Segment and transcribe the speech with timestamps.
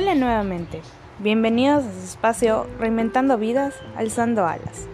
[0.00, 0.80] Hola nuevamente,
[1.18, 4.86] bienvenidos a su espacio Reinventando Vidas, Alzando Alas.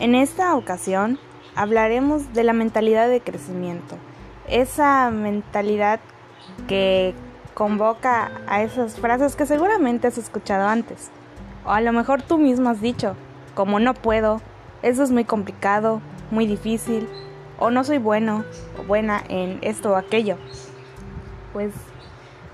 [0.00, 1.20] En esta ocasión
[1.54, 3.94] hablaremos de la mentalidad de crecimiento,
[4.48, 6.00] esa mentalidad
[6.66, 7.14] que
[7.54, 11.12] convoca a esas frases que seguramente has escuchado antes,
[11.64, 13.14] o a lo mejor tú mismo has dicho,
[13.54, 14.40] como no puedo,
[14.82, 16.00] eso es muy complicado,
[16.32, 17.08] muy difícil,
[17.60, 18.44] o no soy bueno
[18.76, 20.36] o buena en esto o aquello.
[21.52, 21.72] Pues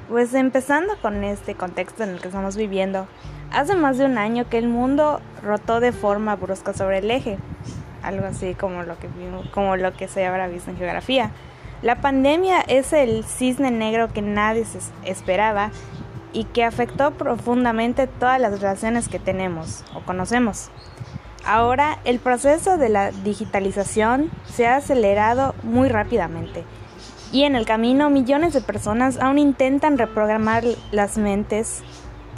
[0.08, 3.06] pues empezando con este contexto en el que estamos viviendo,
[3.52, 7.38] hace más de un año que el mundo rotó de forma brusca sobre el eje,
[8.02, 9.08] algo así como lo que,
[9.52, 11.30] como lo que se habrá visto en geografía.
[11.82, 15.70] La pandemia es el cisne negro que nadie se esperaba
[16.32, 20.70] y que afectó profundamente todas las relaciones que tenemos o conocemos.
[21.46, 26.64] Ahora el proceso de la digitalización se ha acelerado muy rápidamente
[27.34, 31.82] y en el camino millones de personas aún intentan reprogramar las mentes,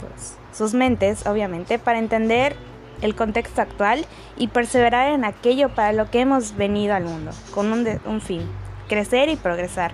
[0.01, 2.55] pues, sus mentes obviamente, para entender
[3.03, 4.07] el contexto actual
[4.37, 8.41] y perseverar en aquello para lo que hemos venido al mundo, con un, un fin,
[8.89, 9.91] crecer y progresar.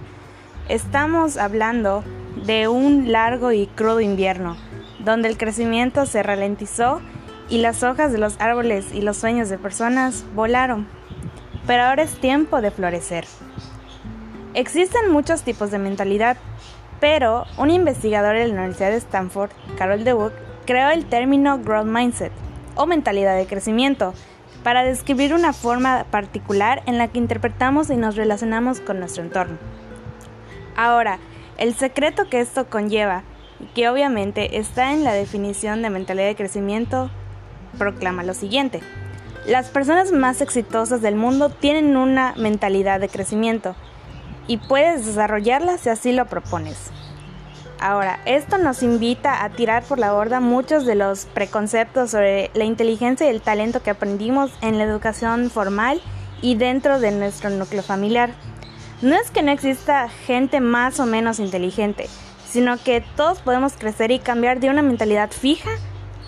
[0.69, 2.06] Estamos hablando
[2.45, 4.56] de un largo y crudo invierno,
[5.00, 7.02] donde el crecimiento se ralentizó
[7.50, 10.88] y las hojas de los árboles y los sueños de personas volaron.
[11.67, 13.25] Pero ahora es tiempo de florecer.
[14.56, 16.38] Existen muchos tipos de mentalidad,
[17.00, 20.32] pero un investigador de la Universidad de Stanford, Carol DeWook,
[20.68, 22.32] creó el término Growth Mindset
[22.76, 24.14] o mentalidad de crecimiento
[24.64, 29.58] para describir una forma particular en la que interpretamos y nos relacionamos con nuestro entorno.
[30.76, 31.18] Ahora,
[31.58, 33.24] el secreto que esto conlleva,
[33.74, 37.09] que obviamente está en la definición de mentalidad de crecimiento,
[37.80, 38.81] proclama lo siguiente.
[39.48, 43.76] Las personas más exitosas del mundo tienen una mentalidad de crecimiento
[44.47, 46.91] y puedes desarrollarla si así lo propones.
[47.80, 52.63] Ahora, esto nos invita a tirar por la borda muchos de los preconceptos sobre la
[52.63, 56.01] inteligencia y el talento que aprendimos en la educación formal
[56.41, 58.31] y dentro de nuestro núcleo familiar.
[59.01, 62.07] No es que no exista gente más o menos inteligente,
[62.47, 65.72] sino que todos podemos crecer y cambiar de una mentalidad fija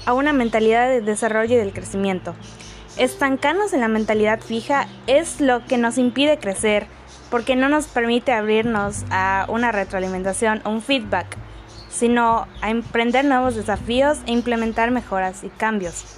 [0.06, 2.36] a una mentalidad de desarrollo y del crecimiento.
[2.98, 6.88] Estancarnos en la mentalidad fija es lo que nos impide crecer,
[7.30, 11.38] porque no nos permite abrirnos a una retroalimentación un feedback,
[11.90, 16.18] sino a emprender nuevos desafíos e implementar mejoras y cambios.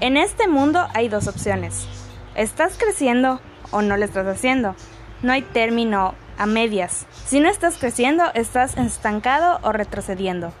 [0.00, 1.86] En este mundo hay dos opciones.
[2.34, 3.40] ¿Estás creciendo
[3.70, 4.76] o no lo estás haciendo?
[5.22, 7.06] No hay término a medias.
[7.26, 10.52] Si no estás creciendo, estás estancado o retrocediendo.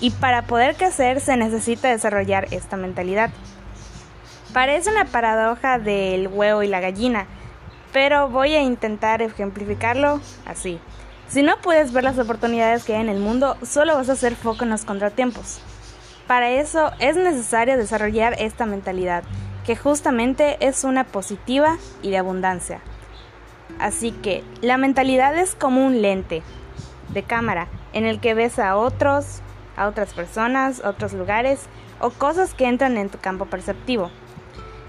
[0.00, 3.30] Y para poder crecer se necesita desarrollar esta mentalidad.
[4.52, 7.26] Parece una paradoja del huevo y la gallina,
[7.92, 10.78] pero voy a intentar ejemplificarlo así.
[11.28, 14.36] Si no puedes ver las oportunidades que hay en el mundo, solo vas a hacer
[14.36, 15.60] foco en los contratiempos.
[16.26, 19.24] Para eso es necesario desarrollar esta mentalidad,
[19.64, 22.80] que justamente es una positiva y de abundancia.
[23.78, 26.42] Así que la mentalidad es como un lente
[27.08, 29.40] de cámara en el que ves a otros,
[29.76, 31.66] a otras personas, otros lugares
[32.00, 34.10] o cosas que entran en tu campo perceptivo.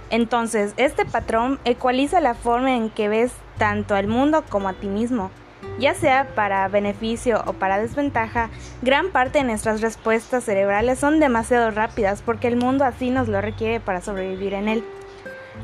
[0.09, 4.88] Entonces, este patrón ecualiza la forma en que ves tanto al mundo como a ti
[4.88, 5.31] mismo.
[5.79, 8.50] Ya sea para beneficio o para desventaja,
[8.81, 13.41] gran parte de nuestras respuestas cerebrales son demasiado rápidas porque el mundo así nos lo
[13.41, 14.84] requiere para sobrevivir en él.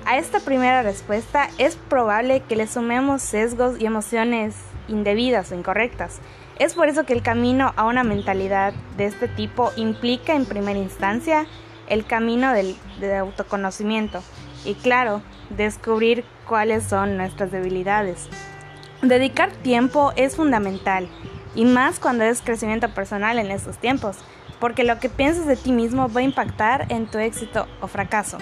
[0.06, 4.56] A esta primera respuesta es probable que le sumemos sesgos y emociones
[4.88, 6.20] indebidas o incorrectas.
[6.60, 10.78] Es por eso que el camino a una mentalidad de este tipo implica en primera
[10.78, 11.46] instancia
[11.88, 12.76] el camino del,
[13.20, 14.24] autoconocimiento
[14.66, 18.28] y claro, descubrir cuáles son nuestras debilidades.
[19.02, 21.08] Dedicar tiempo es fundamental
[21.56, 24.18] y más cuando es crecimiento personal en estos tiempos,
[24.60, 28.38] porque lo que piensas de ti mismo va a impactar en tu éxito o fracaso.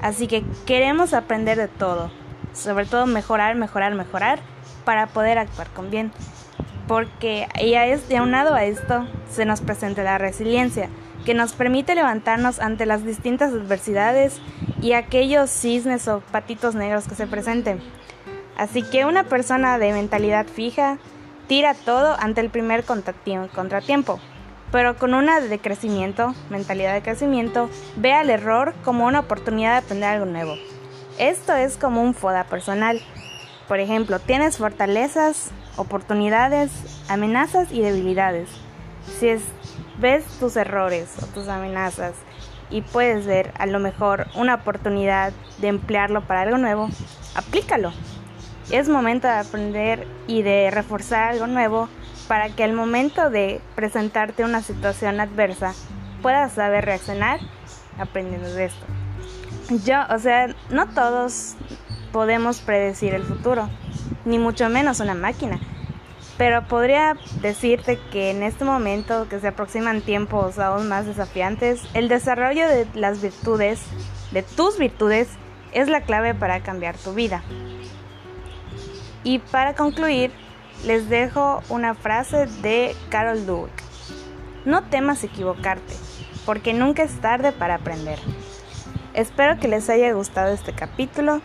[0.00, 2.10] Así que queremos aprender de todo,
[2.52, 4.40] sobre todo mejorar, mejorar, mejorar
[4.84, 6.12] para poder actuar con bien.
[6.86, 10.88] Porque ya es de lado a esto se nos presenta la resiliencia,
[11.24, 14.40] que nos permite levantarnos ante las distintas adversidades
[14.80, 17.80] y aquellos cisnes o patitos negros que se presenten.
[18.56, 20.98] Así que una persona de mentalidad fija
[21.46, 24.20] tira todo ante el primer contratiempo,
[24.70, 29.78] pero con una de crecimiento, mentalidad de crecimiento, ve al error como una oportunidad de
[29.78, 30.54] aprender algo nuevo.
[31.18, 33.00] Esto es como un FODA personal.
[33.66, 36.70] Por ejemplo, tienes fortalezas, oportunidades,
[37.08, 38.48] amenazas y debilidades.
[39.18, 39.42] Si es
[39.98, 42.14] ves tus errores o tus amenazas
[42.70, 46.88] y puedes ver a lo mejor una oportunidad de emplearlo para algo nuevo,
[47.34, 47.92] aplícalo.
[48.70, 51.88] Es momento de aprender y de reforzar algo nuevo
[52.28, 55.72] para que al momento de presentarte una situación adversa
[56.20, 57.40] puedas saber reaccionar
[57.98, 58.86] aprendiendo de esto.
[59.84, 61.54] Yo, o sea, no todos
[62.12, 63.68] podemos predecir el futuro,
[64.24, 65.58] ni mucho menos una máquina.
[66.38, 72.08] Pero podría decirte que en este momento que se aproximan tiempos aún más desafiantes, el
[72.08, 73.80] desarrollo de las virtudes,
[74.30, 75.28] de tus virtudes,
[75.72, 77.42] es la clave para cambiar tu vida.
[79.24, 80.30] Y para concluir,
[80.84, 83.82] les dejo una frase de Carol Dweck.
[84.64, 85.94] No temas equivocarte,
[86.46, 88.20] porque nunca es tarde para aprender.
[89.12, 91.40] Espero que les haya gustado este capítulo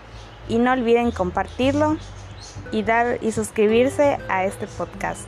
[0.47, 1.97] y no olviden compartirlo
[2.71, 5.27] y dar y suscribirse a este podcast.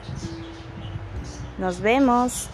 [1.57, 2.49] Nos vemos.